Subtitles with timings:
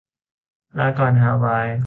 [0.77, 1.71] ลาก่อนฮาวาย